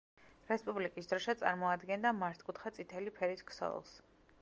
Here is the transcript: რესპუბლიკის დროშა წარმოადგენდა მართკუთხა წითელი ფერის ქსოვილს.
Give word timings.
რესპუბლიკის 0.51 1.09
დროშა 1.11 1.35
წარმოადგენდა 1.43 2.15
მართკუთხა 2.25 2.75
წითელი 2.79 3.17
ფერის 3.21 3.49
ქსოვილს. 3.53 3.95